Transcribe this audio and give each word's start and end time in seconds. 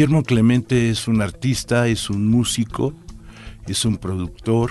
Clemente 0.00 0.88
es 0.88 1.08
un 1.08 1.20
artista, 1.20 1.86
es 1.86 2.08
un 2.08 2.26
músico, 2.26 2.94
es 3.66 3.84
un 3.84 3.98
productor, 3.98 4.70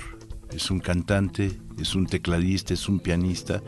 es 0.51 0.71
un 0.71 0.79
cantante, 0.79 1.51
es 1.79 1.93
un 1.93 2.07
tecladista, 2.07 2.73
es 2.73 2.89
un 2.89 2.99
pianista 2.99 3.61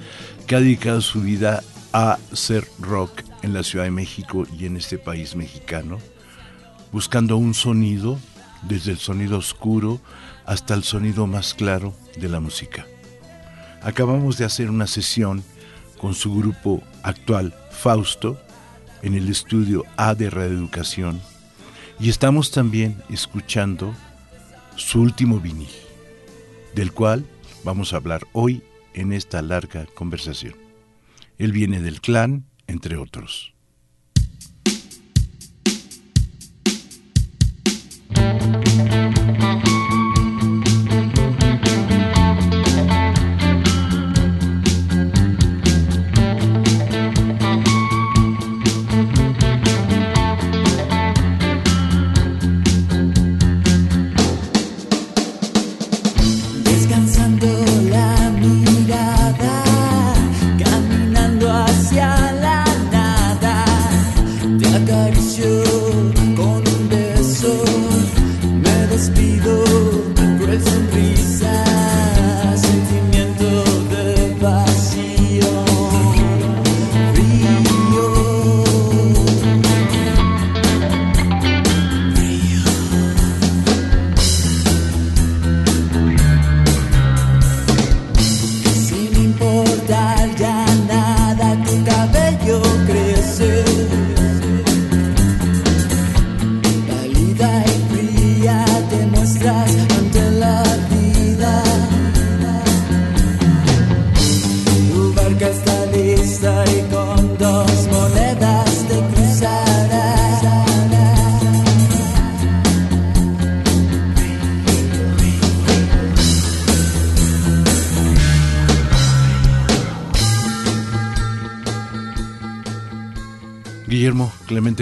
que 0.48 0.56
ha 0.56 0.60
dedicado 0.60 1.02
su 1.02 1.22
vida 1.22 1.62
a 1.94 2.18
hacer 2.34 2.68
rock 2.80 3.22
en 3.44 3.54
la 3.54 3.62
Ciudad 3.62 3.86
de 3.86 3.92
México 3.92 4.48
y 4.58 4.66
en 4.66 4.76
este 4.76 4.98
país 4.98 5.36
mexicano, 5.36 6.00
buscando 6.92 7.38
un 7.38 7.54
sonido, 7.54 8.18
desde 8.64 8.94
el 8.94 8.98
sonido 8.98 9.38
oscuro 9.38 10.02
hasta 10.48 10.74
el 10.74 10.82
sonido 10.82 11.28
más 11.28 11.54
claro 11.54 11.94
de 12.20 12.28
la 12.28 12.40
música. 12.40 12.88
Acabamos 13.84 14.40
de 14.40 14.46
hacer 14.46 14.72
una 14.72 14.88
sesión 14.88 15.44
con 16.00 16.16
su 16.16 16.34
grupo 16.34 16.82
actual, 17.04 17.54
Fausto, 17.70 18.42
en 19.04 19.14
el 19.14 19.30
estudio 19.30 19.86
A 19.96 20.16
de 20.16 20.32
Reeducación 20.32 21.22
y 22.02 22.10
estamos 22.10 22.50
también 22.50 22.98
escuchando 23.10 23.94
su 24.76 25.02
último 25.02 25.40
vinil, 25.40 25.70
del 26.74 26.92
cual 26.94 27.26
vamos 27.64 27.94
a 27.94 27.98
hablar 27.98 28.26
hoy 28.34 28.64
en 28.96 29.14
esta 29.14 29.42
larga 29.44 29.86
conversación. 29.94 30.56
Él 31.38 31.52
viene 31.52 31.80
del 31.80 32.02
clan, 32.02 32.46
entre 32.66 32.98
otros. 32.98 33.54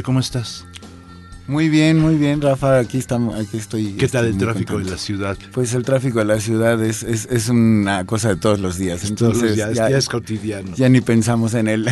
¿Cómo 0.03 0.19
estás? 0.19 0.65
Muy 1.47 1.69
bien, 1.69 1.99
muy 1.99 2.15
bien, 2.15 2.41
Rafa. 2.41 2.79
Aquí 2.79 2.97
estamos, 2.97 3.35
aquí 3.35 3.57
estoy. 3.57 3.93
¿Qué 3.93 4.07
tal 4.07 4.25
el 4.25 4.31
este, 4.31 4.45
tráfico 4.45 4.77
de 4.77 4.85
la 4.85 4.97
ciudad? 4.97 5.37
Pues 5.51 5.73
el 5.73 5.83
tráfico 5.83 6.19
de 6.19 6.25
la 6.25 6.39
ciudad 6.39 6.83
es, 6.83 7.01
es, 7.01 7.27
es 7.31 7.49
una 7.49 8.05
cosa 8.05 8.29
de 8.29 8.35
todos 8.35 8.59
los 8.59 8.77
días. 8.77 9.01
Todos 9.01 9.09
los 9.09 9.21
Entonces 9.21 9.55
días, 9.55 9.73
ya, 9.73 9.89
ya 9.89 9.97
es 9.97 10.07
cotidiano. 10.07 10.75
ya 10.75 10.89
ni 10.89 11.01
pensamos 11.01 11.53
en 11.53 11.67
él. 11.67 11.87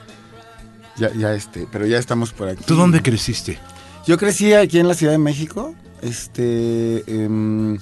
ya, 0.96 1.12
ya 1.14 1.34
este, 1.34 1.68
pero 1.70 1.86
ya 1.86 1.98
estamos 1.98 2.32
por 2.32 2.48
aquí. 2.48 2.64
¿Tú 2.66 2.74
dónde 2.74 3.00
creciste? 3.00 3.58
Yo 4.06 4.18
crecí 4.18 4.52
aquí 4.54 4.78
en 4.78 4.88
la 4.88 4.94
Ciudad 4.94 5.12
de 5.12 5.18
México. 5.18 5.74
Este, 6.02 7.04
em, 7.06 7.78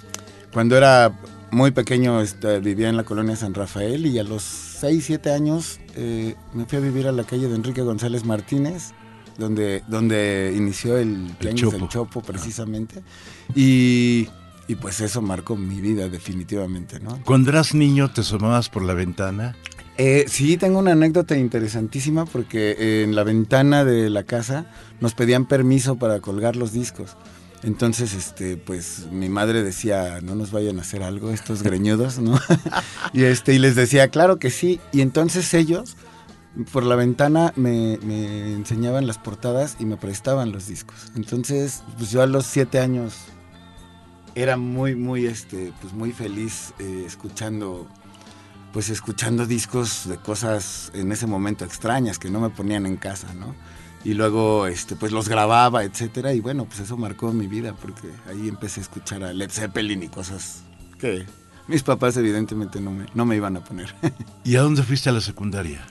cuando 0.52 0.76
era 0.76 1.12
muy 1.50 1.70
pequeño 1.70 2.20
este, 2.20 2.60
vivía 2.60 2.88
en 2.88 2.96
la 2.96 3.04
colonia 3.04 3.36
San 3.36 3.54
Rafael 3.54 4.04
y 4.04 4.18
a 4.18 4.24
los 4.24 4.42
6, 4.42 5.04
7 5.06 5.30
años 5.32 5.80
eh, 5.96 6.34
me 6.52 6.66
fui 6.66 6.78
a 6.78 6.80
vivir 6.80 7.06
a 7.06 7.12
la 7.12 7.24
calle 7.24 7.48
de 7.48 7.54
Enrique 7.54 7.82
González 7.82 8.24
Martínez, 8.24 8.92
donde, 9.38 9.82
donde 9.88 10.52
inició 10.56 10.98
el 10.98 11.36
del 11.38 11.54
Chopo. 11.54 11.88
Chopo 11.88 12.22
precisamente. 12.22 13.02
Y, 13.54 14.28
y 14.68 14.74
pues 14.76 15.00
eso 15.00 15.22
marcó 15.22 15.56
mi 15.56 15.80
vida 15.80 16.08
definitivamente, 16.08 17.00
¿no? 17.00 17.20
Cuando 17.24 17.50
eras 17.50 17.74
niño 17.74 18.10
te 18.12 18.22
asomabas 18.22 18.68
por 18.68 18.82
la 18.82 18.94
ventana. 18.94 19.56
Eh, 19.98 20.24
sí, 20.28 20.56
tengo 20.56 20.78
una 20.78 20.92
anécdota 20.92 21.36
interesantísima 21.36 22.24
porque 22.24 23.02
en 23.02 23.14
la 23.14 23.24
ventana 23.24 23.84
de 23.84 24.08
la 24.08 24.22
casa 24.22 24.66
nos 25.00 25.14
pedían 25.14 25.46
permiso 25.46 25.96
para 25.96 26.20
colgar 26.20 26.56
los 26.56 26.72
discos. 26.72 27.16
Entonces, 27.62 28.14
este, 28.14 28.56
pues 28.56 29.06
mi 29.12 29.28
madre 29.28 29.62
decía, 29.62 30.20
no 30.20 30.34
nos 30.34 30.50
vayan 30.50 30.78
a 30.78 30.82
hacer 30.82 31.02
algo 31.02 31.30
estos 31.30 31.62
greñudos, 31.62 32.18
¿no? 32.18 32.38
y 33.12 33.22
este, 33.22 33.54
y 33.54 33.58
les 33.58 33.76
decía, 33.76 34.08
claro 34.08 34.38
que 34.38 34.50
sí. 34.50 34.80
Y 34.90 35.00
entonces 35.00 35.52
ellos, 35.54 35.96
por 36.72 36.84
la 36.84 36.96
ventana, 36.96 37.52
me, 37.56 37.98
me 38.02 38.52
enseñaban 38.52 39.06
las 39.06 39.18
portadas 39.18 39.76
y 39.78 39.86
me 39.86 39.96
prestaban 39.96 40.52
los 40.52 40.66
discos. 40.66 41.12
Entonces, 41.16 41.82
pues 41.96 42.10
yo 42.10 42.22
a 42.22 42.26
los 42.26 42.46
siete 42.46 42.78
años 42.78 43.14
era 44.34 44.56
muy, 44.56 44.94
muy, 44.94 45.26
este, 45.26 45.72
pues 45.80 45.92
muy 45.92 46.12
feliz 46.12 46.74
eh, 46.78 47.04
escuchando 47.06 47.86
pues 48.72 48.88
escuchando 48.88 49.46
discos 49.46 50.08
de 50.08 50.16
cosas 50.16 50.90
en 50.94 51.12
ese 51.12 51.26
momento 51.26 51.64
extrañas 51.64 52.18
que 52.18 52.30
no 52.30 52.40
me 52.40 52.48
ponían 52.48 52.86
en 52.86 52.96
casa, 52.96 53.34
¿no? 53.34 53.54
Y 54.04 54.14
luego, 54.14 54.66
este, 54.66 54.96
pues 54.96 55.12
los 55.12 55.28
grababa, 55.28 55.84
etcétera, 55.84 56.32
y 56.32 56.40
bueno, 56.40 56.64
pues 56.64 56.80
eso 56.80 56.96
marcó 56.96 57.32
mi 57.32 57.46
vida, 57.46 57.74
porque 57.74 58.08
ahí 58.28 58.48
empecé 58.48 58.80
a 58.80 58.82
escuchar 58.82 59.22
a 59.22 59.32
Led 59.32 59.50
Zeppelin 59.50 60.02
y 60.02 60.08
cosas 60.08 60.62
que 60.98 61.26
mis 61.68 61.82
papás 61.82 62.16
evidentemente 62.16 62.80
no 62.80 62.90
me, 62.90 63.06
no 63.14 63.24
me 63.26 63.36
iban 63.36 63.56
a 63.56 63.62
poner. 63.62 63.94
¿Y 64.44 64.56
a 64.56 64.62
dónde 64.62 64.82
fuiste 64.82 65.10
a 65.10 65.12
la 65.12 65.20
secundaria? 65.20 65.86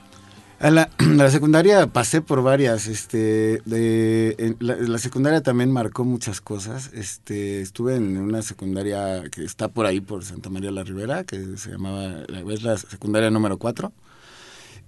A 0.62 0.70
la, 0.70 0.82
a 0.96 1.02
la 1.02 1.28
secundaria 1.28 1.88
pasé 1.88 2.22
por 2.22 2.42
varias, 2.42 2.86
este, 2.86 3.60
de, 3.64 4.36
en 4.38 4.56
la, 4.60 4.76
la 4.76 4.98
secundaria 4.98 5.42
también 5.42 5.72
marcó 5.72 6.04
muchas 6.04 6.40
cosas, 6.40 6.90
este, 6.94 7.60
estuve 7.60 7.96
en 7.96 8.16
una 8.16 8.42
secundaria 8.42 9.24
que 9.30 9.44
está 9.44 9.66
por 9.66 9.86
ahí, 9.86 10.00
por 10.00 10.24
Santa 10.24 10.50
María 10.50 10.70
la 10.70 10.84
Ribera, 10.84 11.24
que 11.24 11.56
se 11.56 11.72
llamaba, 11.72 12.22
es 12.52 12.62
la 12.62 12.76
secundaria 12.78 13.28
número 13.30 13.58
4, 13.58 13.92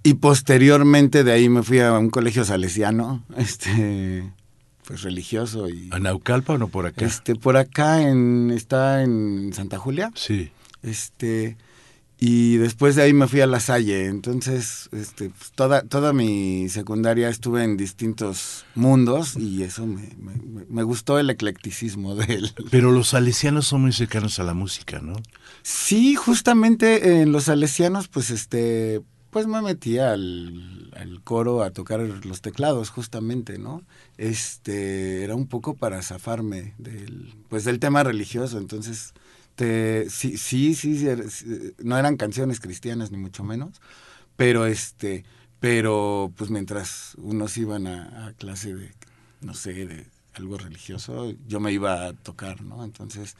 y 0.03 0.13
posteriormente 0.13 1.25
de 1.25 1.33
ahí 1.33 1.49
me 1.49 1.61
fui 1.61 1.79
a 1.81 1.91
un 1.99 2.09
colegio 2.09 2.45
salesiano, 2.45 3.23
este, 3.37 4.31
pues 4.87 5.01
religioso 5.01 5.67
y... 5.67 5.89
¿A 5.91 5.99
Naucalpa 5.99 6.53
o 6.53 6.57
no 6.57 6.69
por 6.69 6.85
acá? 6.85 7.05
Este, 7.05 7.35
por 7.35 7.57
acá 7.57 8.01
en, 8.01 8.49
está 8.51 9.03
en 9.03 9.51
Santa 9.53 9.77
Julia, 9.77 10.09
Sí. 10.15 10.51
este 10.83 11.57
y 12.19 12.57
después 12.57 12.95
de 12.95 13.03
ahí 13.03 13.13
me 13.13 13.27
fui 13.27 13.41
a 13.41 13.47
La 13.47 13.59
Salle. 13.59 14.05
Entonces, 14.05 14.89
este, 14.91 15.29
pues, 15.29 15.51
toda, 15.53 15.81
toda 15.83 16.13
mi 16.13 16.69
secundaria 16.69 17.29
estuve 17.29 17.63
en 17.63 17.77
distintos 17.77 18.65
mundos 18.75 19.35
y 19.35 19.63
eso 19.63 19.85
me, 19.85 20.09
me- 20.17 20.65
me 20.69 20.83
gustó 20.83 21.19
el 21.19 21.29
eclecticismo 21.29 22.15
de 22.15 22.33
él. 22.35 22.53
Pero 22.71 22.91
los 22.91 23.09
salesianos 23.09 23.67
son 23.67 23.81
muy 23.81 23.91
cercanos 23.93 24.39
a 24.39 24.43
la 24.43 24.53
música, 24.53 24.99
¿no? 25.01 25.13
Sí, 25.63 26.15
justamente 26.15 27.21
en 27.21 27.31
los 27.31 27.45
salesianos, 27.45 28.07
pues 28.07 28.29
este, 28.29 29.01
pues 29.31 29.47
me 29.47 29.61
metí 29.61 29.97
al, 29.97 30.91
al 30.95 31.21
coro 31.23 31.63
a 31.63 31.71
tocar 31.71 31.99
los 31.99 32.41
teclados, 32.41 32.89
justamente, 32.89 33.57
¿no? 33.59 33.81
Este, 34.17 35.23
era 35.23 35.35
un 35.35 35.47
poco 35.47 35.75
para 35.75 36.01
zafarme 36.01 36.73
del, 36.77 37.33
pues 37.49 37.63
del 37.65 37.79
tema 37.79 38.03
religioso, 38.03 38.57
entonces, 38.57 39.13
te, 39.55 40.09
sí, 40.09 40.37
sí, 40.37 40.75
sí, 40.75 41.07
era- 41.07 41.29
sí, 41.29 41.73
no 41.79 41.97
eran 41.97 42.17
canciones 42.17 42.59
cristianas 42.59 43.11
ni 43.11 43.17
mucho 43.17 43.43
menos, 43.43 43.81
pero 44.35 44.65
este, 44.65 45.23
pero 45.59 46.31
pues 46.35 46.49
mientras 46.49 47.15
unos 47.17 47.57
iban 47.57 47.87
a, 47.87 48.33
clase 48.37 48.75
de, 48.75 48.91
no 49.41 49.53
sé, 49.53 49.73
de 49.73 50.07
algo 50.33 50.57
religioso, 50.57 51.33
yo 51.47 51.59
me 51.59 51.71
iba 51.71 52.05
a 52.05 52.13
tocar, 52.13 52.61
¿no? 52.61 52.83
Entonces, 52.83 53.35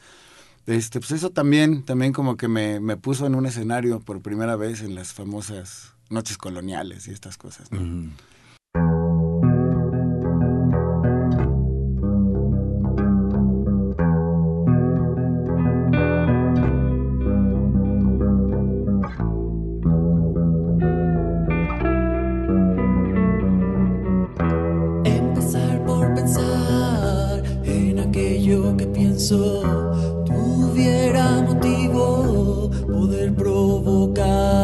este, 0.66 0.98
pues 0.98 1.12
eso 1.12 1.30
también, 1.30 1.84
también 1.84 2.12
como 2.12 2.36
que 2.36 2.48
me, 2.48 2.80
me 2.80 2.96
puso 2.96 3.26
en 3.26 3.34
un 3.34 3.46
escenario 3.46 4.00
por 4.00 4.22
primera 4.22 4.56
vez 4.56 4.80
en 4.80 4.94
las 4.94 5.12
famosas 5.12 5.92
noches 6.08 6.38
coloniales 6.38 7.06
y 7.08 7.10
estas 7.12 7.36
cosas. 7.36 7.70
¿no? 7.70 7.78
Pienso 29.16 29.62
tuviera 30.26 31.40
motivo, 31.40 32.70
poder 32.86 33.34
provocar 33.34 34.55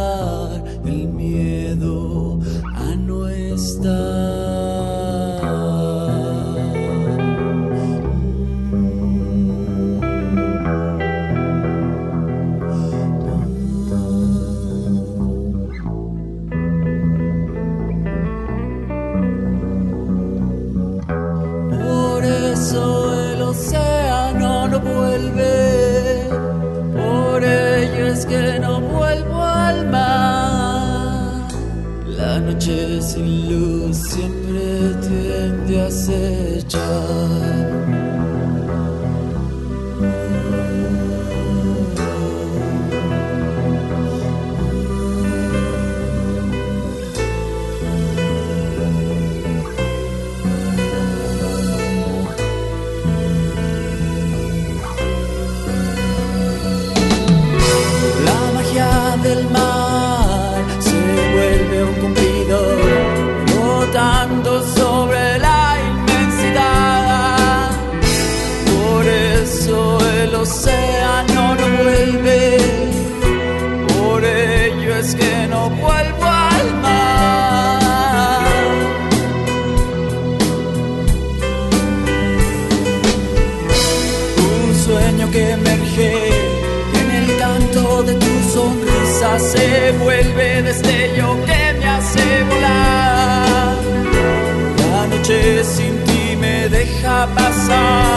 passar. 97.26 98.11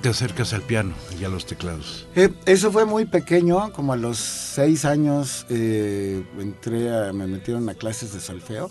Te 0.00 0.08
acercas 0.08 0.52
al 0.52 0.62
piano 0.62 0.94
y 1.20 1.24
a 1.24 1.28
los 1.28 1.46
teclados? 1.46 2.06
Eh, 2.14 2.30
eso 2.46 2.72
fue 2.72 2.84
muy 2.84 3.04
pequeño, 3.04 3.72
como 3.72 3.92
a 3.92 3.96
los 3.96 4.18
seis 4.18 4.84
años 4.84 5.46
eh, 5.48 6.24
entré 6.38 6.94
a, 6.94 7.12
me 7.12 7.26
metieron 7.26 7.68
a 7.68 7.74
clases 7.74 8.12
de 8.12 8.20
solfeo 8.20 8.70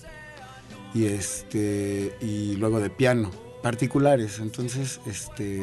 y 0.94 1.06
este 1.06 2.18
y 2.22 2.56
luego 2.56 2.80
de 2.80 2.90
piano 2.90 3.32
particulares. 3.62 4.40
Entonces, 4.40 5.00
este, 5.06 5.62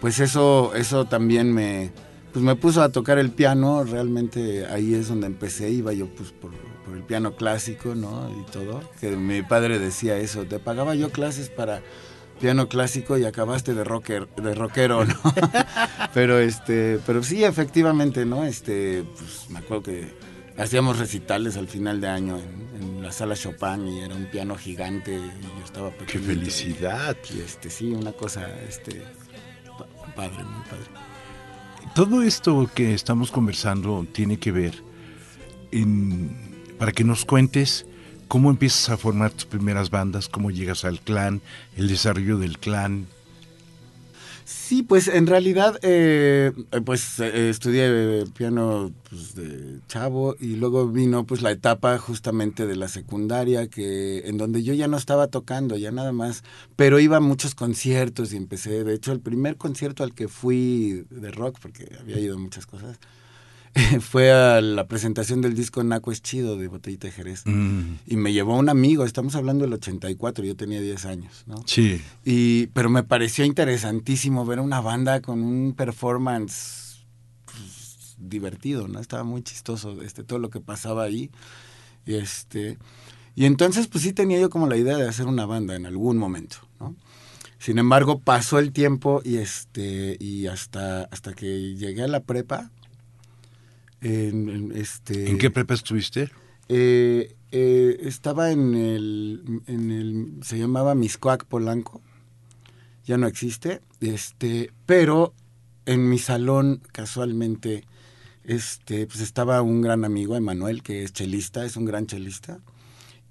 pues 0.00 0.20
eso, 0.20 0.74
eso 0.74 1.04
también 1.04 1.52
me, 1.52 1.92
pues 2.32 2.44
me 2.44 2.56
puso 2.56 2.82
a 2.82 2.90
tocar 2.90 3.18
el 3.18 3.30
piano. 3.30 3.84
Realmente 3.84 4.66
ahí 4.66 4.94
es 4.94 5.08
donde 5.08 5.26
empecé. 5.26 5.70
Iba 5.70 5.92
yo 5.92 6.08
pues 6.08 6.32
por, 6.32 6.52
por 6.84 6.96
el 6.96 7.02
piano 7.02 7.36
clásico, 7.36 7.94
¿no? 7.94 8.30
Y 8.40 8.50
todo. 8.50 8.80
Que 9.00 9.16
mi 9.16 9.42
padre 9.42 9.78
decía 9.78 10.16
eso. 10.16 10.44
Te 10.44 10.58
pagaba 10.58 10.94
yo 10.94 11.10
clases 11.10 11.48
para 11.48 11.82
piano 12.42 12.68
clásico 12.68 13.16
y 13.16 13.24
acabaste 13.24 13.72
de 13.72 13.84
rocker, 13.84 14.28
de 14.34 14.52
rockero, 14.56 15.04
¿no? 15.04 15.14
pero 16.14 16.40
este, 16.40 16.98
pero 17.06 17.22
sí, 17.22 17.44
efectivamente, 17.44 18.26
¿no? 18.26 18.44
Este, 18.44 19.04
pues 19.16 19.48
me 19.48 19.60
acuerdo 19.60 19.84
que 19.84 20.12
hacíamos 20.58 20.98
recitales 20.98 21.56
al 21.56 21.68
final 21.68 22.00
de 22.00 22.08
año 22.08 22.40
en, 22.80 23.00
la 23.00 23.12
sala 23.12 23.36
Chopin 23.36 23.86
y 23.88 24.00
era 24.00 24.14
un 24.14 24.26
piano 24.26 24.56
gigante 24.56 25.12
y 25.12 25.18
yo 25.18 25.64
estaba 25.64 25.90
¡Qué 26.06 26.18
felicidad! 26.18 27.16
Y, 27.32 27.40
este, 27.40 27.70
sí, 27.70 27.92
una 27.92 28.12
cosa, 28.12 28.48
este, 28.68 29.02
padre, 30.16 30.42
muy 30.42 30.62
padre. 30.64 30.86
Todo 31.94 32.22
esto 32.22 32.68
que 32.74 32.92
estamos 32.92 33.30
conversando 33.30 34.04
tiene 34.12 34.38
que 34.38 34.50
ver 34.50 34.82
en, 35.70 36.74
para 36.78 36.90
que 36.90 37.04
nos 37.04 37.24
cuentes 37.24 37.86
¿Cómo 38.32 38.48
empiezas 38.48 38.88
a 38.88 38.96
formar 38.96 39.30
tus 39.30 39.44
primeras 39.44 39.90
bandas? 39.90 40.26
¿Cómo 40.26 40.50
llegas 40.50 40.86
al 40.86 41.00
clan? 41.00 41.42
¿El 41.76 41.86
desarrollo 41.86 42.38
del 42.38 42.58
clan? 42.58 43.06
Sí, 44.46 44.82
pues 44.82 45.06
en 45.08 45.26
realidad, 45.26 45.78
eh, 45.82 46.50
pues 46.86 47.20
eh, 47.20 47.50
estudié 47.50 48.24
piano 48.34 48.90
pues, 49.10 49.34
de 49.34 49.80
chavo 49.86 50.34
y 50.40 50.56
luego 50.56 50.88
vino 50.88 51.26
pues 51.26 51.42
la 51.42 51.50
etapa 51.50 51.98
justamente 51.98 52.66
de 52.66 52.74
la 52.74 52.88
secundaria 52.88 53.66
que 53.66 54.26
en 54.26 54.38
donde 54.38 54.62
yo 54.62 54.72
ya 54.72 54.88
no 54.88 54.96
estaba 54.96 55.26
tocando, 55.26 55.76
ya 55.76 55.90
nada 55.92 56.12
más, 56.12 56.42
pero 56.74 57.00
iba 57.00 57.18
a 57.18 57.20
muchos 57.20 57.54
conciertos 57.54 58.32
y 58.32 58.38
empecé, 58.38 58.82
de 58.82 58.94
hecho 58.94 59.12
el 59.12 59.20
primer 59.20 59.58
concierto 59.58 60.04
al 60.04 60.14
que 60.14 60.28
fui 60.28 61.04
de 61.10 61.30
rock, 61.32 61.58
porque 61.60 61.86
había 62.00 62.18
ido 62.18 62.38
muchas 62.38 62.64
cosas, 62.64 62.98
fue 64.00 64.30
a 64.30 64.60
la 64.60 64.86
presentación 64.86 65.40
del 65.40 65.54
disco 65.54 65.82
Naco 65.82 66.12
es 66.12 66.20
chido 66.20 66.56
de 66.56 66.68
Botellita 66.68 67.06
de 67.06 67.12
Jerez. 67.12 67.42
Mm. 67.46 67.94
Y 68.06 68.16
me 68.16 68.32
llevó 68.32 68.56
un 68.58 68.68
amigo, 68.68 69.04
estamos 69.04 69.34
hablando 69.34 69.64
del 69.64 69.72
84, 69.74 70.44
yo 70.44 70.56
tenía 70.56 70.80
10 70.80 71.04
años, 71.06 71.44
¿no? 71.46 71.62
Sí. 71.66 72.00
Y, 72.24 72.66
pero 72.68 72.90
me 72.90 73.02
pareció 73.02 73.44
interesantísimo 73.44 74.44
ver 74.44 74.60
una 74.60 74.80
banda 74.80 75.22
con 75.22 75.42
un 75.42 75.72
performance 75.74 77.04
pues, 77.46 78.16
divertido, 78.18 78.88
¿no? 78.88 79.00
Estaba 79.00 79.24
muy 79.24 79.42
chistoso 79.42 80.02
este, 80.02 80.22
todo 80.22 80.38
lo 80.38 80.50
que 80.50 80.60
pasaba 80.60 81.04
ahí. 81.04 81.30
Y, 82.04 82.14
este, 82.14 82.78
y 83.34 83.46
entonces, 83.46 83.86
pues 83.86 84.04
sí 84.04 84.12
tenía 84.12 84.38
yo 84.38 84.50
como 84.50 84.66
la 84.66 84.76
idea 84.76 84.98
de 84.98 85.08
hacer 85.08 85.26
una 85.26 85.46
banda 85.46 85.76
en 85.76 85.86
algún 85.86 86.18
momento, 86.18 86.56
¿no? 86.78 86.94
Sin 87.58 87.78
embargo, 87.78 88.18
pasó 88.18 88.58
el 88.58 88.72
tiempo 88.72 89.22
y, 89.24 89.36
este, 89.36 90.16
y 90.18 90.48
hasta, 90.48 91.04
hasta 91.04 91.32
que 91.32 91.76
llegué 91.76 92.02
a 92.02 92.08
la 92.08 92.18
prepa, 92.20 92.72
en, 94.02 94.72
este, 94.74 95.30
¿En 95.30 95.38
qué 95.38 95.50
prepa 95.50 95.74
estuviste? 95.74 96.30
Eh, 96.68 97.34
eh, 97.52 97.98
estaba 98.02 98.50
en 98.50 98.74
el, 98.74 99.62
en 99.66 99.90
el, 99.90 100.42
se 100.42 100.58
llamaba 100.58 100.94
Miscoac 100.94 101.44
Polanco, 101.44 102.00
ya 103.04 103.16
no 103.16 103.26
existe, 103.26 103.80
este, 104.00 104.72
pero 104.86 105.34
en 105.86 106.08
mi 106.08 106.18
salón 106.18 106.82
casualmente, 106.92 107.84
este, 108.44 109.06
pues 109.06 109.20
estaba 109.20 109.62
un 109.62 109.82
gran 109.82 110.04
amigo, 110.04 110.36
Emanuel, 110.36 110.82
que 110.82 111.04
es 111.04 111.12
chelista, 111.12 111.64
es 111.64 111.76
un 111.76 111.84
gran 111.84 112.06
chelista, 112.06 112.60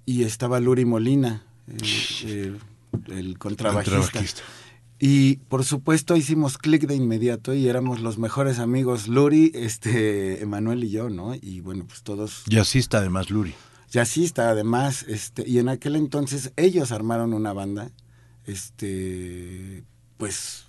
y 0.06 0.24
estaba 0.24 0.60
Luri 0.60 0.84
Molina, 0.84 1.44
el, 1.68 2.58
el 3.08 3.38
contrabajista. 3.38 4.42
Y 5.04 5.38
por 5.48 5.64
supuesto 5.64 6.14
hicimos 6.14 6.58
clic 6.58 6.86
de 6.86 6.94
inmediato 6.94 7.52
y 7.54 7.68
éramos 7.68 7.98
los 7.98 8.18
mejores 8.18 8.60
amigos, 8.60 9.08
Luri, 9.08 9.50
este, 9.52 10.40
Emanuel 10.44 10.84
y 10.84 10.90
yo, 10.90 11.10
¿no? 11.10 11.34
Y 11.34 11.58
bueno, 11.58 11.86
pues 11.88 12.04
todos. 12.04 12.44
Jazzista 12.46 12.98
además, 12.98 13.28
Luri. 13.28 13.52
Jazzista 13.90 14.48
además, 14.48 15.04
este, 15.08 15.42
y 15.44 15.58
en 15.58 15.68
aquel 15.70 15.96
entonces 15.96 16.52
ellos 16.54 16.92
armaron 16.92 17.34
una 17.34 17.52
banda, 17.52 17.90
este, 18.46 19.82
pues 20.18 20.66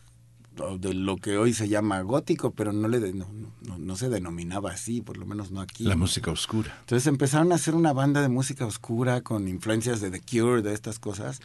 de 0.79 0.95
lo 0.95 1.17
que 1.17 1.37
hoy 1.37 1.53
se 1.53 1.67
llama 1.67 2.01
gótico, 2.01 2.55
pero 2.55 2.73
no 2.73 2.87
le 2.87 3.13
no, 3.13 3.27
no, 3.61 3.77
no, 3.77 3.95
se 3.95 4.09
denominaba 4.09 4.71
así, 4.71 5.01
por 5.01 5.17
lo 5.17 5.27
menos 5.27 5.51
no 5.51 5.61
aquí. 5.61 5.83
La 5.83 5.95
música 5.95 6.31
oscura. 6.31 6.75
Entonces 6.79 7.05
empezaron 7.05 7.51
a 7.51 7.55
hacer 7.55 7.75
una 7.75 7.93
banda 7.93 8.23
de 8.23 8.29
música 8.29 8.65
oscura 8.65 9.21
con 9.21 9.47
influencias 9.47 10.01
de 10.01 10.09
The 10.09 10.21
Cure, 10.21 10.63
de 10.63 10.73
estas 10.73 10.97
cosas. 10.97 11.39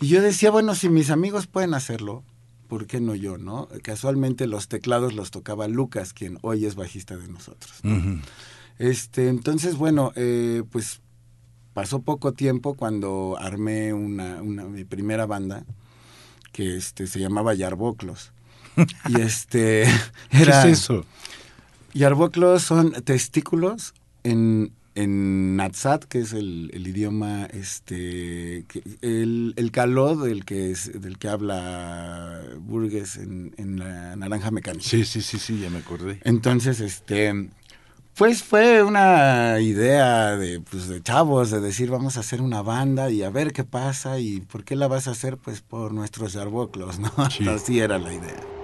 Y 0.00 0.08
yo 0.08 0.22
decía, 0.22 0.50
bueno, 0.50 0.74
si 0.74 0.88
mis 0.88 1.10
amigos 1.10 1.46
pueden 1.46 1.74
hacerlo, 1.74 2.22
¿por 2.68 2.86
qué 2.86 3.00
no 3.00 3.14
yo, 3.14 3.38
no? 3.38 3.68
Casualmente 3.82 4.46
los 4.46 4.68
teclados 4.68 5.14
los 5.14 5.30
tocaba 5.30 5.66
Lucas, 5.68 6.12
quien 6.12 6.38
hoy 6.42 6.66
es 6.66 6.74
bajista 6.76 7.16
de 7.16 7.28
nosotros. 7.28 7.72
Este, 8.78 9.28
entonces, 9.28 9.76
bueno, 9.76 10.12
eh, 10.14 10.62
pues 10.70 11.00
pasó 11.74 12.00
poco 12.02 12.32
tiempo 12.32 12.74
cuando 12.74 13.36
armé 13.40 13.92
una, 13.92 14.42
una, 14.42 14.64
mi 14.64 14.84
primera 14.84 15.26
banda 15.26 15.64
que 16.52 16.76
este 16.76 17.06
se 17.06 17.20
llamaba 17.20 17.54
Yarboclos. 17.54 18.32
y 19.08 19.20
este 19.20 19.82
era 19.82 19.92
¿Qué 20.62 20.70
es 20.70 20.80
eso? 20.80 21.04
Yarboclos 21.94 22.62
son 22.62 22.92
testículos 23.04 23.94
en 24.22 24.72
en 24.98 25.54
Natsat, 25.54 26.04
que 26.04 26.18
es 26.18 26.32
el, 26.32 26.70
idioma, 26.74 27.46
este, 27.46 28.64
el, 29.00 29.54
el 29.56 29.70
caló 29.70 30.16
del 30.16 30.44
que, 30.44 30.72
es, 30.72 31.00
del 31.00 31.18
que 31.18 31.28
habla 31.28 32.42
Burgues 32.58 33.16
en, 33.16 33.78
la 33.78 34.16
Naranja 34.16 34.50
Mecánica. 34.50 34.88
Sí, 34.88 35.04
sí, 35.04 35.22
sí, 35.22 35.38
sí, 35.38 35.60
ya 35.60 35.70
me 35.70 35.78
acordé. 35.78 36.18
Entonces, 36.24 36.80
este, 36.80 37.48
pues 38.16 38.42
fue 38.42 38.82
una 38.82 39.60
idea 39.60 40.36
de, 40.36 40.60
pues, 40.60 40.88
de 40.88 41.00
chavos, 41.00 41.52
de 41.52 41.60
decir, 41.60 41.90
vamos 41.90 42.16
a 42.16 42.20
hacer 42.20 42.42
una 42.42 42.62
banda 42.62 43.08
y 43.08 43.22
a 43.22 43.30
ver 43.30 43.52
qué 43.52 43.62
pasa 43.62 44.18
y 44.18 44.40
por 44.40 44.64
qué 44.64 44.74
la 44.74 44.88
vas 44.88 45.06
a 45.06 45.12
hacer, 45.12 45.36
pues 45.36 45.60
por 45.60 45.92
nuestros 45.92 46.34
arboclos, 46.34 46.98
¿no? 46.98 47.12
Así 47.52 47.78
era 47.78 47.98
la 47.98 48.12
idea. 48.12 48.57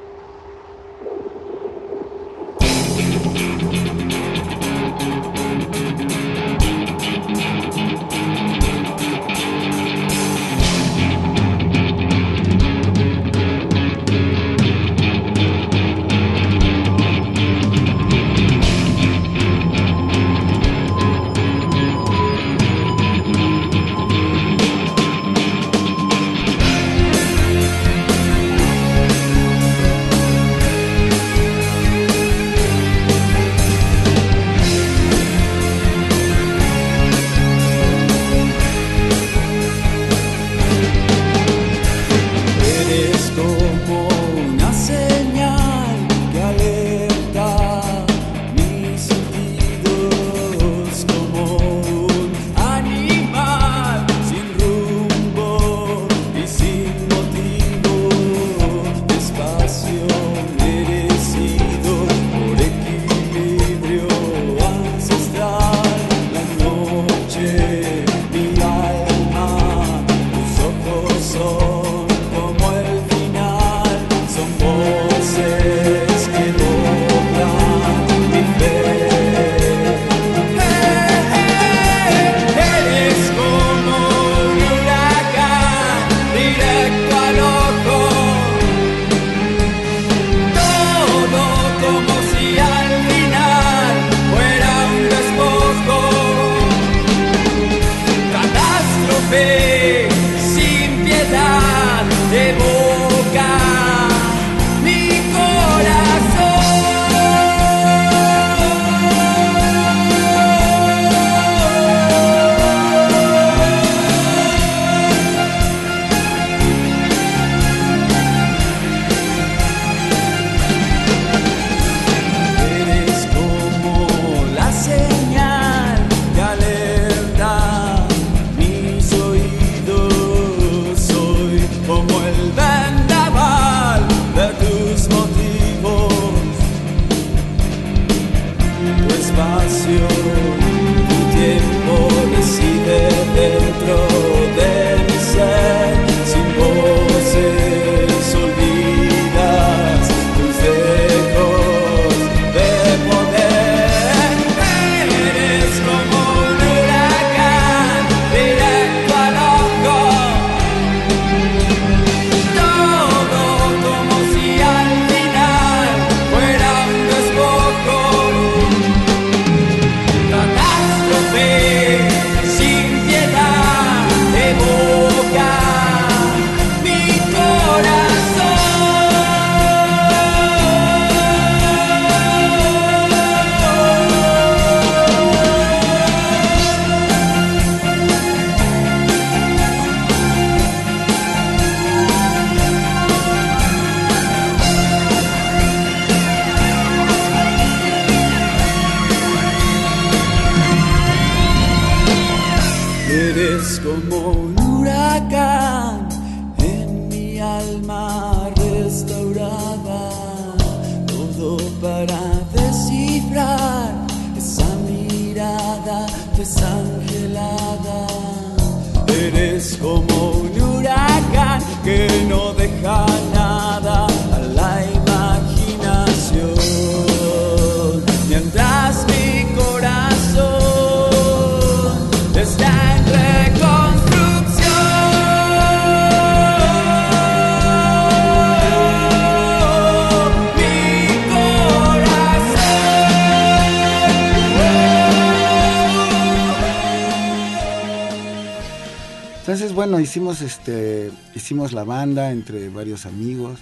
Bueno, 249.85 250.01
hicimos 250.01 250.41
este, 250.41 251.13
hicimos 251.35 251.75
la 251.75 251.85
banda 251.85 252.31
entre 252.31 252.71
varios 252.71 253.05
amigos. 253.05 253.61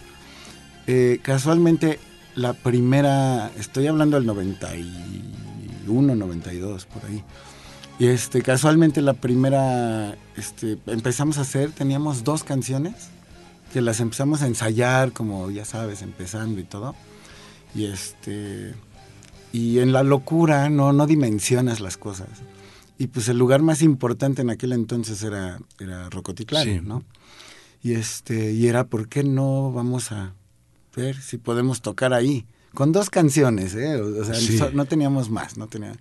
Eh, 0.87 1.19
casualmente, 1.21 1.99
la 2.37 2.53
primera, 2.53 3.51
estoy 3.59 3.89
hablando 3.89 4.19
del 4.19 4.27
91, 4.27 6.15
92, 6.15 6.87
por 6.87 7.05
ahí. 7.07 7.25
Y 7.99 8.07
este, 8.07 8.41
casualmente 8.43 9.03
la 9.03 9.15
primera, 9.15 10.17
este, 10.37 10.79
empezamos 10.87 11.39
a 11.39 11.41
hacer, 11.41 11.73
teníamos 11.73 12.23
dos 12.23 12.45
canciones 12.45 13.09
que 13.73 13.81
las 13.81 13.99
empezamos 13.99 14.43
a 14.43 14.47
ensayar, 14.47 15.11
como 15.11 15.51
ya 15.51 15.65
sabes, 15.65 16.03
empezando 16.03 16.61
y 16.61 16.65
todo. 16.65 16.95
Y 17.75 17.87
este, 17.87 18.77
y 19.53 19.81
en 19.81 19.93
la 19.93 20.05
locura 20.05 20.71
no, 20.71 20.93
no 20.93 21.09
dimensionas 21.09 21.81
las 21.81 21.97
cosas. 21.97 22.29
Y 23.03 23.09
pues 23.09 23.27
el 23.29 23.37
lugar 23.37 23.63
más 23.63 23.83
importante 23.83 24.43
en 24.43 24.51
aquel 24.51 24.73
entonces 24.73 25.25
era, 25.25 25.59
era 25.81 26.09
Rocotitlán, 26.09 26.65
Sí. 26.65 26.81
¿no? 26.81 27.03
Y 27.83 27.95
este, 27.95 28.53
y 28.53 28.69
era, 28.69 28.85
¿por 28.87 29.09
qué 29.09 29.25
no 29.25 29.73
vamos 29.73 30.13
a 30.13 30.35
ver 30.95 31.21
si 31.21 31.37
podemos 31.37 31.83
tocar 31.83 32.13
ahí? 32.13 32.47
Con 32.75 32.93
dos 32.93 33.11
canciones, 33.11 33.75
¿eh? 33.75 33.97
O 34.01 34.25
sea, 34.25 34.37
Sí. 34.37 34.57
no 34.73 34.85
teníamos 34.85 35.31
más, 35.31 35.57
no 35.57 35.67
tenía. 35.67 35.97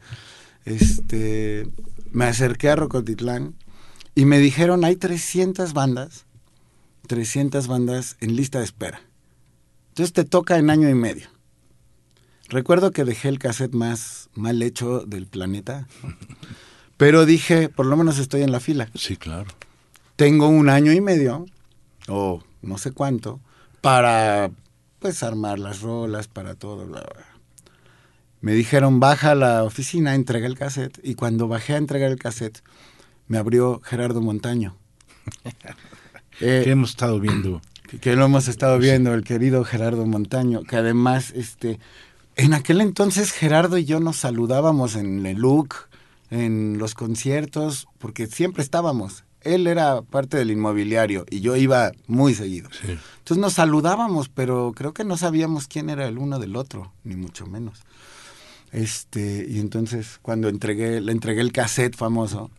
Este, 0.64 1.68
me 2.12 2.26
acerqué 2.26 2.70
a 2.70 2.76
Rocotitlán 2.76 3.56
y 4.14 4.26
me 4.26 4.38
dijeron, 4.38 4.86
hay 4.86 4.96
300 4.96 5.74
bandas, 5.74 6.26
300 7.08 7.66
bandas 7.66 8.16
en 8.20 8.36
lista 8.36 8.60
de 8.60 8.66
espera. 8.66 9.02
Entonces 9.90 10.14
te 10.14 10.24
toca 10.24 10.60
en 10.60 10.70
año 10.70 10.88
y 10.88 10.94
medio. 10.94 11.30
Recuerdo 12.48 12.92
que 12.92 13.06
dejé 13.06 13.30
el 13.30 13.40
cassette 13.40 13.74
más 13.74 14.30
mal 14.36 14.62
hecho 14.62 15.00
del 15.08 15.26
planeta, 15.26 15.88
pero 17.02 17.26
dije, 17.26 17.68
por 17.68 17.88
lo 17.88 17.98
menos 17.98 18.20
estoy 18.20 18.44
en 18.44 18.52
la 18.52 18.60
fila. 18.60 18.88
Sí, 18.94 19.18
claro. 19.18 19.50
Tengo 20.18 20.48
un 20.50 20.70
año 20.70 20.94
y 20.94 21.02
medio, 21.02 21.48
o 22.08 22.44
no 22.62 22.78
sé 22.78 22.92
cuánto, 22.92 23.40
para 23.82 24.52
pues 25.00 25.24
armar 25.24 25.58
las 25.58 25.82
rolas, 25.82 26.28
para 26.28 26.54
todo, 26.54 26.86
bla, 26.86 27.02
bla. 27.02 27.26
Me 28.42 28.54
dijeron, 28.54 29.00
baja 29.00 29.32
a 29.32 29.36
la 29.36 29.64
oficina, 29.64 30.14
entrega 30.14 30.46
el 30.46 30.56
cassette, 30.56 31.00
y 31.04 31.16
cuando 31.16 31.48
bajé 31.48 31.74
a 31.74 31.78
entregar 31.78 32.12
el 32.12 32.20
cassette, 32.20 32.62
me 33.28 33.40
abrió 33.40 33.82
Gerardo 33.84 34.22
Montaño. 34.22 34.78
Eh, 36.40 36.62
Que 36.64 36.72
hemos 36.72 36.92
estado 36.92 37.20
viendo. 37.20 37.62
que, 37.90 38.00
que 38.00 38.16
lo 38.16 38.26
hemos 38.26 38.48
estado 38.48 38.78
viendo, 38.78 39.14
el 39.16 39.24
querido 39.24 39.64
Gerardo 39.64 40.06
Montaño, 40.06 40.62
que 40.64 40.76
además, 40.76 41.32
este, 41.36 41.80
en 42.36 42.54
aquel 42.54 42.80
entonces 42.80 43.32
Gerardo 43.32 43.80
y 43.80 43.86
yo 43.86 44.00
nos 44.00 44.18
saludábamos 44.18 44.96
en 44.96 45.26
el 45.26 45.38
look, 45.38 45.91
en 46.32 46.78
los 46.80 46.96
conciertos, 46.96 47.88
porque 48.00 48.26
siempre 48.26 48.64
estábamos. 48.64 49.26
Él 49.42 49.68
era 49.68 50.02
parte 50.02 50.38
del 50.38 50.52
inmobiliario 50.52 51.26
y 51.30 51.42
yo 51.42 51.56
iba 51.56 51.92
muy 52.08 52.34
seguido. 52.34 52.70
Sí. 52.72 52.98
Entonces 53.20 53.38
nos 53.38 53.54
saludábamos, 53.54 54.30
pero 54.30 54.72
creo 54.76 54.94
que 54.94 55.04
no 55.04 55.18
sabíamos 55.18 55.68
quién 55.68 55.90
era 55.90 56.08
el 56.08 56.18
uno 56.18 56.40
del 56.40 56.56
otro, 56.56 56.94
ni 57.04 57.16
mucho 57.16 57.46
menos. 57.46 57.82
Este, 58.72 59.46
y 59.50 59.60
entonces 59.60 60.20
cuando 60.22 60.48
entregué, 60.48 61.02
le 61.02 61.12
entregué 61.12 61.42
el 61.42 61.52
cassette 61.52 61.96
famoso, 61.96 62.50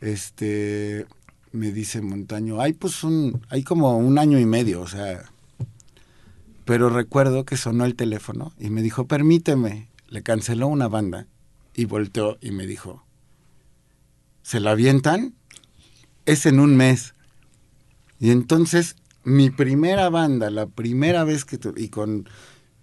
este, 0.00 1.06
me 1.52 1.70
dice 1.70 2.00
Montaño, 2.00 2.60
hay 2.60 2.72
pues 2.72 3.04
un, 3.04 3.42
hay 3.50 3.62
como 3.62 3.98
un 3.98 4.18
año 4.18 4.38
y 4.38 4.46
medio, 4.46 4.80
o 4.80 4.88
sea, 4.88 5.30
pero 6.64 6.88
recuerdo 6.88 7.44
que 7.44 7.58
sonó 7.58 7.84
el 7.84 7.96
teléfono 7.96 8.52
y 8.58 8.70
me 8.70 8.80
dijo, 8.80 9.06
permíteme, 9.06 9.88
le 10.08 10.22
canceló 10.22 10.68
una 10.68 10.88
banda 10.88 11.26
y 11.74 11.84
volteó 11.86 12.38
y 12.40 12.50
me 12.50 12.66
dijo, 12.66 13.04
¿se 14.42 14.60
la 14.60 14.72
avientan? 14.72 15.34
Es 16.26 16.46
en 16.46 16.60
un 16.60 16.76
mes. 16.76 17.14
Y 18.20 18.30
entonces 18.30 18.96
mi 19.24 19.50
primera 19.50 20.08
banda, 20.10 20.50
la 20.50 20.66
primera 20.66 21.24
vez 21.24 21.44
que, 21.44 21.58
tu- 21.58 21.74
y 21.76 21.88
con 21.88 22.28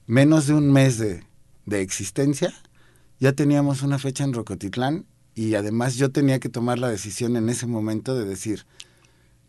menos 0.07 0.47
de 0.47 0.53
un 0.53 0.71
mes 0.71 0.97
de, 0.97 1.23
de 1.65 1.81
existencia, 1.81 2.53
ya 3.19 3.33
teníamos 3.33 3.81
una 3.81 3.99
fecha 3.99 4.23
en 4.23 4.33
Rocotitlán 4.33 5.05
y 5.35 5.55
además 5.55 5.95
yo 5.95 6.11
tenía 6.11 6.39
que 6.39 6.49
tomar 6.49 6.79
la 6.79 6.89
decisión 6.89 7.35
en 7.35 7.49
ese 7.49 7.67
momento 7.67 8.15
de 8.15 8.25
decir, 8.25 8.65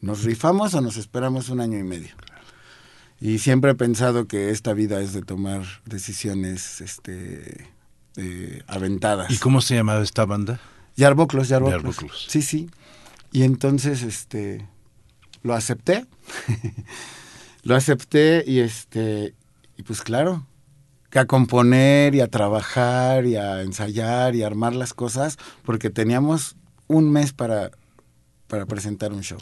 ¿nos 0.00 0.24
rifamos 0.24 0.74
o 0.74 0.80
nos 0.80 0.96
esperamos 0.96 1.48
un 1.48 1.60
año 1.60 1.78
y 1.78 1.84
medio? 1.84 2.14
Y 3.20 3.38
siempre 3.38 3.72
he 3.72 3.74
pensado 3.74 4.26
que 4.26 4.50
esta 4.50 4.72
vida 4.72 5.00
es 5.00 5.12
de 5.12 5.22
tomar 5.22 5.62
decisiones 5.84 6.80
este, 6.80 7.68
eh, 8.16 8.62
aventadas. 8.66 9.30
¿Y 9.30 9.38
cómo 9.38 9.60
se 9.60 9.74
llamaba 9.74 10.02
esta 10.02 10.24
banda? 10.24 10.60
Yarboclos, 10.96 11.48
Yarboclos. 11.48 11.82
Yarboclos. 11.82 12.26
Sí, 12.28 12.42
sí. 12.42 12.70
Y 13.32 13.44
entonces, 13.44 14.02
este, 14.02 14.66
lo 15.42 15.54
acepté. 15.54 16.06
lo 17.62 17.76
acepté 17.76 18.44
y 18.46 18.60
este, 18.60 19.34
y 19.76 19.82
pues 19.82 20.02
claro, 20.02 20.46
que 21.10 21.18
a 21.18 21.26
componer 21.26 22.14
y 22.14 22.20
a 22.20 22.28
trabajar 22.28 23.26
y 23.26 23.36
a 23.36 23.62
ensayar 23.62 24.34
y 24.34 24.42
a 24.42 24.46
armar 24.46 24.74
las 24.74 24.94
cosas, 24.94 25.38
porque 25.64 25.90
teníamos 25.90 26.56
un 26.86 27.10
mes 27.10 27.32
para, 27.32 27.70
para 28.46 28.66
presentar 28.66 29.12
un 29.12 29.22
show. 29.22 29.38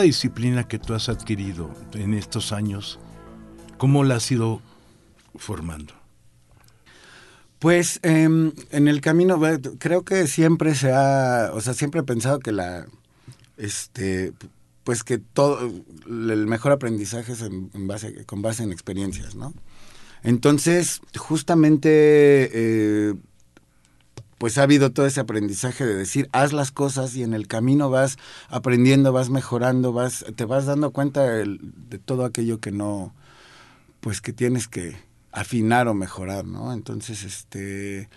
Esta 0.00 0.06
disciplina 0.06 0.66
que 0.66 0.78
tú 0.78 0.94
has 0.94 1.10
adquirido 1.10 1.70
en 1.92 2.14
estos 2.14 2.52
años, 2.52 2.98
¿cómo 3.76 4.02
la 4.02 4.14
has 4.14 4.30
ido 4.30 4.62
formando? 5.34 5.92
Pues 7.58 8.00
em, 8.02 8.52
en 8.70 8.88
el 8.88 9.02
camino, 9.02 9.38
creo 9.78 10.02
que 10.02 10.26
siempre 10.26 10.74
se 10.74 10.90
ha, 10.90 11.50
o 11.52 11.60
sea, 11.60 11.74
siempre 11.74 12.00
he 12.00 12.04
pensado 12.04 12.38
que 12.38 12.50
la, 12.50 12.86
este, 13.58 14.32
pues 14.84 15.04
que 15.04 15.18
todo, 15.18 15.70
el 16.06 16.46
mejor 16.46 16.72
aprendizaje 16.72 17.32
es 17.32 17.44
con 18.24 18.40
base 18.40 18.62
en 18.62 18.72
experiencias, 18.72 19.34
¿no? 19.34 19.52
Entonces, 20.22 21.02
justamente, 21.14 21.90
eh, 22.54 23.14
pues 24.40 24.58
ha 24.58 24.64
habido 24.64 24.90
todo 24.90 25.06
ese 25.06 25.20
aprendizaje 25.20 25.86
de 25.86 25.94
decir, 25.94 26.28
haz 26.32 26.52
las 26.52 26.72
cosas 26.72 27.14
y 27.14 27.22
en 27.22 27.34
el 27.34 27.46
camino 27.46 27.90
vas 27.90 28.16
aprendiendo, 28.48 29.12
vas 29.12 29.30
mejorando, 29.30 29.92
vas, 29.92 30.24
te 30.34 30.44
vas 30.46 30.66
dando 30.66 30.90
cuenta 30.90 31.22
de, 31.22 31.58
de 31.60 31.98
todo 31.98 32.24
aquello 32.24 32.58
que 32.58 32.72
no, 32.72 33.14
pues 34.00 34.20
que 34.20 34.32
tienes 34.32 34.66
que, 34.66 34.96
afinar 35.32 35.88
o 35.88 35.94
mejorar, 35.94 36.44
¿no? 36.44 36.72
Entonces, 36.72 37.22
este, 37.22 38.08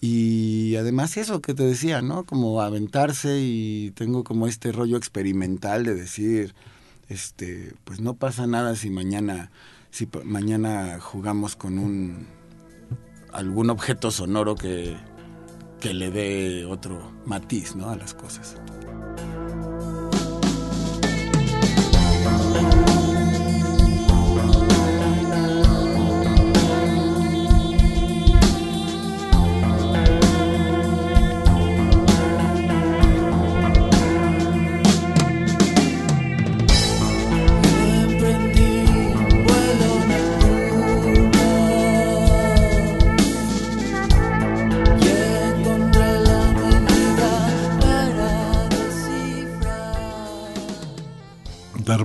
y 0.00 0.76
además 0.76 1.16
eso 1.16 1.40
que 1.40 1.54
te 1.54 1.64
decía, 1.64 2.02
¿no? 2.02 2.24
Como 2.24 2.60
aventarse 2.60 3.38
y 3.40 3.92
tengo 3.92 4.24
como 4.24 4.46
este 4.46 4.72
rollo 4.72 4.96
experimental 4.96 5.84
de 5.84 5.94
decir, 5.94 6.54
este, 7.08 7.74
pues 7.84 8.00
no 8.00 8.14
pasa 8.14 8.46
nada 8.46 8.76
si 8.76 8.90
mañana, 8.90 9.50
si 9.90 10.08
mañana 10.24 10.98
jugamos 11.00 11.56
con 11.56 11.78
un, 11.78 12.26
algún 13.32 13.70
objeto 13.70 14.10
sonoro 14.10 14.54
que, 14.54 14.96
que 15.80 15.94
le 15.94 16.10
dé 16.10 16.64
otro 16.64 17.12
matiz, 17.24 17.76
¿no? 17.76 17.90
A 17.90 17.96
las 17.96 18.14
cosas. 18.14 18.56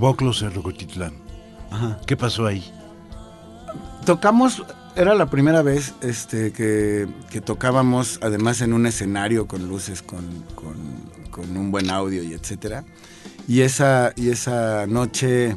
Boclos 0.03 0.41
en 0.41 0.53
Rocotitlán. 0.53 1.13
¿Qué 2.05 2.17
pasó 2.17 2.45
ahí? 2.45 2.61
Tocamos, 4.05 4.61
era 4.97 5.15
la 5.15 5.29
primera 5.29 5.61
vez 5.61 5.93
este, 6.01 6.51
que, 6.51 7.07
tocábamos, 7.39 8.19
además 8.21 8.59
en 8.59 8.73
un 8.73 8.85
escenario 8.85 9.47
con 9.47 9.69
luces, 9.69 10.01
con, 10.01 10.25
un 11.37 11.71
buen 11.71 11.89
audio 11.89 12.21
y 12.21 12.33
etcétera. 12.33 12.83
Y 13.47 13.61
esa, 13.61 14.11
y 14.17 14.27
esa 14.27 14.87
noche 14.87 15.55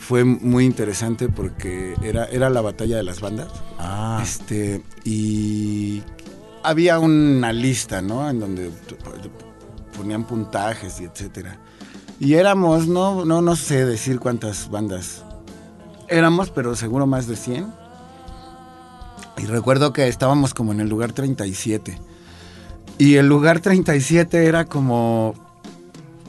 fue 0.00 0.24
muy 0.24 0.64
interesante 0.64 1.28
porque 1.28 1.94
era, 2.02 2.24
era 2.24 2.50
la 2.50 2.62
batalla 2.62 2.96
de 2.96 3.04
las 3.04 3.20
bandas. 3.20 3.46
Ah. 3.78 4.18
Este, 4.20 4.82
y 5.04 6.02
había 6.64 6.98
una 6.98 7.52
lista, 7.52 8.02
¿no? 8.02 8.28
En 8.28 8.40
donde 8.40 8.72
ponían 9.96 10.24
puntajes 10.24 11.00
y 11.00 11.04
etcétera. 11.04 11.60
Y 12.20 12.34
éramos, 12.34 12.88
no, 12.88 13.24
no, 13.24 13.42
no 13.42 13.56
sé 13.56 13.84
decir 13.84 14.18
cuántas 14.18 14.70
bandas 14.70 15.24
éramos, 16.08 16.50
pero 16.50 16.74
seguro 16.74 17.06
más 17.06 17.26
de 17.26 17.36
100. 17.36 17.72
Y 19.38 19.46
recuerdo 19.46 19.92
que 19.92 20.08
estábamos 20.08 20.52
como 20.52 20.72
en 20.72 20.80
el 20.80 20.88
lugar 20.88 21.12
37. 21.12 21.98
Y 22.98 23.14
el 23.14 23.28
lugar 23.28 23.60
37 23.60 24.46
era 24.46 24.64
como 24.64 25.34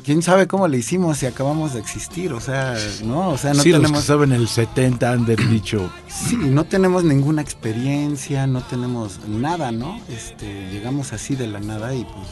quién 0.10 0.22
sabe 0.22 0.48
cómo 0.48 0.68
le 0.68 0.78
hicimos 0.78 1.18
si 1.18 1.26
acabamos 1.26 1.74
de 1.74 1.80
existir, 1.80 2.34
o 2.34 2.40
sea, 2.40 2.76
no, 3.04 3.30
o 3.30 3.38
sea, 3.38 3.54
no 3.54 3.62
sí, 3.62 3.72
tenemos 3.72 3.92
los 3.92 4.02
que 4.02 4.08
saben 4.08 4.32
el 4.32 4.48
70 4.48 5.12
han 5.12 5.26
dicho. 5.26 5.92
Sí, 6.08 6.36
no 6.36 6.64
tenemos 6.66 7.04
ninguna 7.04 7.42
experiencia, 7.42 8.48
no 8.48 8.62
tenemos 8.62 9.20
nada, 9.28 9.72
¿no? 9.72 10.00
Este, 10.10 10.70
llegamos 10.72 11.14
así 11.14 11.36
de 11.36 11.48
la 11.48 11.60
nada 11.60 11.94
y 11.94 12.06
pues 12.06 12.28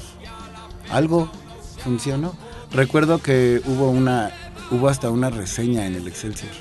algo 0.92 1.30
funcionó. 1.84 2.34
Recuerdo 2.72 3.20
que 3.20 3.62
hubo 3.66 3.90
una, 3.90 4.32
hubo 4.72 4.90
hasta 4.90 5.10
una 5.10 5.30
reseña 5.30 5.86
en 5.86 5.96
el 5.96 6.08
Excelsior 6.08 6.52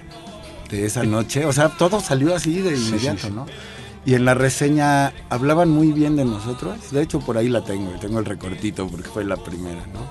de 0.70 0.84
esa 0.84 1.04
noche. 1.04 1.44
O 1.44 1.52
sea, 1.52 1.68
todo 1.70 2.00
salió 2.00 2.34
así 2.34 2.60
de 2.60 2.76
inmediato, 2.76 3.30
¿no? 3.30 3.46
Y 4.04 4.14
en 4.14 4.24
la 4.24 4.34
reseña 4.34 5.12
hablaban 5.30 5.68
muy 5.68 5.90
bien 5.92 6.14
de 6.16 6.24
nosotros. 6.24 6.92
De 6.92 7.02
hecho, 7.02 7.20
por 7.20 7.36
ahí 7.38 7.48
la 7.48 7.64
tengo, 7.64 7.90
tengo 7.98 8.20
el 8.20 8.24
recortito 8.24 8.86
porque 8.86 9.08
fue 9.08 9.24
la 9.24 9.36
primera, 9.36 9.84
¿no? 9.92 10.08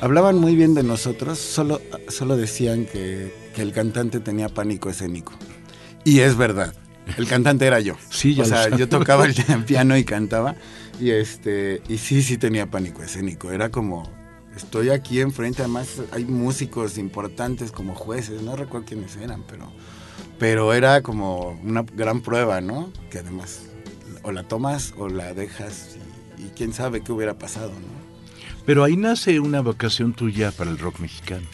Hablaban 0.00 0.36
muy 0.38 0.54
bien 0.56 0.74
de 0.74 0.82
nosotros, 0.82 1.38
solo, 1.38 1.80
solo 2.08 2.36
decían 2.36 2.86
que, 2.86 3.34
que 3.54 3.62
el 3.62 3.72
cantante 3.72 4.20
tenía 4.20 4.48
pánico 4.48 4.88
escénico. 4.88 5.32
Y 6.04 6.20
es 6.20 6.36
verdad. 6.36 6.74
El 7.18 7.26
cantante 7.26 7.66
era 7.66 7.80
yo. 7.80 7.96
Sí, 8.08 8.34
ya 8.34 8.42
O 8.42 8.46
sea, 8.46 8.74
yo 8.76 8.88
tocaba 8.88 9.26
el 9.26 9.34
piano 9.66 9.96
y 9.96 10.04
cantaba. 10.04 10.56
Y 11.00 11.10
este, 11.10 11.82
y 11.88 11.98
sí, 11.98 12.22
sí 12.22 12.38
tenía 12.38 12.70
pánico 12.70 13.02
escénico. 13.02 13.50
Era 13.50 13.70
como, 13.70 14.10
estoy 14.56 14.90
aquí 14.90 15.20
enfrente, 15.20 15.62
además 15.62 16.02
hay 16.12 16.24
músicos 16.24 16.98
importantes 16.98 17.72
como 17.72 17.94
jueces, 17.94 18.42
no 18.42 18.56
recuerdo 18.56 18.86
quiénes 18.86 19.16
eran, 19.16 19.42
pero, 19.48 19.72
pero 20.38 20.72
era 20.72 21.02
como 21.02 21.58
una 21.62 21.82
gran 21.82 22.20
prueba, 22.20 22.60
¿no? 22.60 22.92
Que 23.10 23.18
además 23.18 23.62
o 24.22 24.32
la 24.32 24.42
tomas 24.42 24.94
o 24.96 25.08
la 25.08 25.34
dejas 25.34 25.96
y, 26.38 26.48
quién 26.56 26.72
sabe 26.72 27.02
qué 27.02 27.12
hubiera 27.12 27.38
pasado, 27.38 27.70
¿no? 27.70 28.04
Pero 28.66 28.84
ahí 28.84 28.96
nace 28.96 29.40
una 29.40 29.60
vocación 29.60 30.14
tuya 30.14 30.50
para 30.50 30.70
el 30.70 30.78
rock 30.78 31.00
mexicano. 31.00 31.46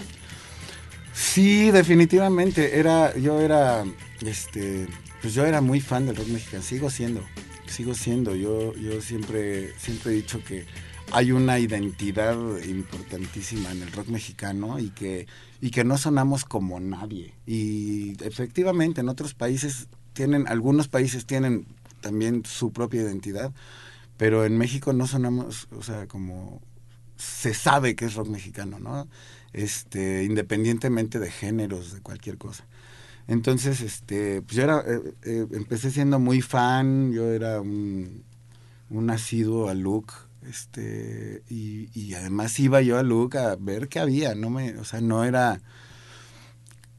Sí, 1.13 1.71
definitivamente. 1.71 2.79
Era, 2.79 3.17
yo 3.17 3.41
era, 3.41 3.85
este, 4.21 4.87
pues 5.21 5.35
yo 5.35 5.45
era 5.45 5.61
muy 5.61 5.81
fan 5.81 6.07
del 6.07 6.17
rock 6.17 6.29
mexicano. 6.29 6.63
Sigo 6.63 6.89
siendo, 6.91 7.23
sigo 7.67 7.95
siendo. 7.95 8.37
Yo, 8.37 8.75
yo 8.77 9.01
siempre, 9.01 9.73
siempre 9.77 10.13
he 10.13 10.15
dicho 10.17 10.43
que 10.45 10.67
hay 11.13 11.33
una 11.33 11.59
identidad 11.59 12.37
importantísima 12.65 13.71
en 13.73 13.83
el 13.83 13.93
rock 13.93 14.09
mexicano 14.09 14.79
y 14.79 14.91
que, 14.91 15.27
y 15.61 15.71
que 15.71 15.85
no 15.85 15.99
sonamos 15.99 16.45
como 16.45 16.81
nadie. 16.81 17.35
Y 17.47 18.17
efectivamente 18.25 19.01
en 19.01 19.09
otros 19.09 19.35
países 19.35 19.89
tienen, 20.13 20.47
algunos 20.49 20.89
países 20.89 21.27
tienen 21.27 21.67
también 22.01 22.45
su 22.45 22.73
propia 22.73 23.03
identidad, 23.03 23.53
pero 24.17 24.45
en 24.45 24.57
México 24.59 24.93
no 24.93 25.07
sonamos, 25.07 25.69
o 25.77 25.83
sea, 25.83 26.07
como 26.07 26.61
se 27.17 27.55
sabe 27.55 27.95
que 27.97 28.07
es 28.07 28.15
rock 28.15 28.29
mexicano, 28.29 28.79
¿no? 28.79 29.09
Este, 29.53 30.25
independientemente 30.25 31.19
de 31.19 31.31
géneros, 31.31 31.93
de 31.93 32.01
cualquier 32.01 32.39
cosa. 32.39 32.67
Entonces, 33.27 33.81
este, 33.81 34.43
pues 34.43 34.57
yo 34.57 34.65
era, 34.65 34.81
eh, 34.87 35.15
eh, 35.23 35.47
empecé 35.53 35.91
siendo 35.91 36.19
muy 36.19 36.41
fan, 36.41 37.13
yo 37.13 37.31
era 37.31 37.61
un, 37.61 38.25
un 38.89 39.11
asiduo 39.11 39.69
a 39.69 39.75
Luke, 39.75 40.13
este, 40.49 41.43
y, 41.49 42.15
además 42.15 42.59
iba 42.59 42.81
yo 42.81 42.99
a 42.99 43.03
Luke 43.03 43.39
a 43.39 43.57
ver 43.57 43.89
qué 43.89 44.01
había, 44.01 44.35
no 44.35 44.51
me, 44.51 44.77
o 44.79 44.85
sea, 44.85 45.01
no 45.01 45.25
era 45.25 45.61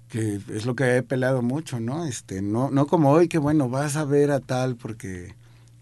que 0.07 0.41
es 0.49 0.65
lo 0.65 0.75
que 0.75 0.97
he 0.97 1.03
peleado 1.03 1.41
mucho, 1.41 1.79
¿no? 1.79 2.05
Este, 2.05 2.41
no, 2.41 2.69
no 2.69 2.85
como 2.85 3.11
hoy 3.11 3.27
que 3.27 3.37
bueno, 3.37 3.69
vas 3.69 3.95
a 3.95 4.03
ver 4.03 4.31
a 4.31 4.41
tal 4.41 4.75
porque 4.75 5.35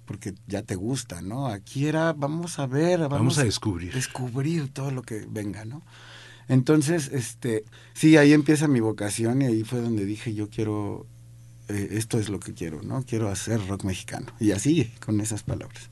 porque 0.05 0.33
ya 0.47 0.63
te 0.63 0.73
gusta, 0.73 1.21
¿no? 1.21 1.45
Aquí 1.45 1.85
era, 1.85 2.13
vamos 2.13 2.57
a 2.57 2.65
ver, 2.65 3.07
vamos, 3.07 3.37
a 3.37 3.43
descubrir. 3.43 3.93
Descubrir 3.93 4.73
todo 4.73 4.89
lo 4.89 5.03
que 5.03 5.27
venga, 5.29 5.65
¿no? 5.65 5.83
Entonces, 6.47 7.11
este, 7.13 7.63
sí, 7.93 8.17
ahí 8.17 8.33
empieza 8.33 8.67
mi 8.67 8.79
vocación 8.79 9.43
y 9.43 9.45
ahí 9.45 9.63
fue 9.63 9.81
donde 9.81 10.05
dije, 10.05 10.33
yo 10.33 10.49
quiero, 10.49 11.05
eh, 11.67 11.89
esto 11.91 12.17
es 12.17 12.29
lo 12.29 12.39
que 12.39 12.55
quiero, 12.55 12.81
¿no? 12.81 13.03
Quiero 13.03 13.29
hacer 13.29 13.63
rock 13.67 13.83
mexicano. 13.83 14.25
Y 14.39 14.49
así, 14.49 14.91
con 14.99 15.21
esas 15.21 15.43
palabras. 15.43 15.91